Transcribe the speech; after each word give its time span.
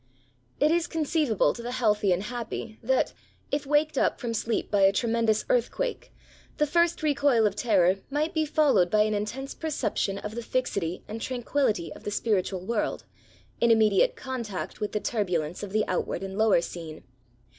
It 0.59 0.71
is 0.71 0.87
conceivable 0.87 1.53
to 1.53 1.61
the 1.61 1.73
healthy 1.73 2.11
and 2.11 2.23
happy, 2.23 2.79
that, 2.81 3.13
if 3.51 3.67
waked 3.67 3.99
up 3.99 4.19
from 4.19 4.33
sleep 4.33 4.71
by 4.71 4.81
a 4.81 4.91
tremendous 4.91 5.45
earthquake, 5.47 6.11
the 6.57 6.65
first 6.65 7.03
recoil 7.03 7.45
of 7.45 7.55
terror 7.55 7.97
might 8.09 8.33
be 8.33 8.43
followed 8.43 8.89
by 8.89 9.01
an 9.03 9.13
intense 9.13 9.53
percep 9.53 9.97
tion 9.97 10.17
of 10.17 10.33
the 10.33 10.41
fixity 10.41 11.03
and 11.07 11.21
tranquillity 11.21 11.93
of 11.93 12.03
the 12.03 12.09
spiritual 12.09 12.65
world, 12.65 13.03
in 13.59 13.69
immediate 13.69 14.15
contact 14.15 14.79
with 14.81 14.91
the 14.93 14.99
turbulence 14.99 15.61
of 15.61 15.71
the 15.71 15.87
outward 15.87 16.23
and 16.23 16.35
lower 16.35 16.61
scene. 16.61 17.03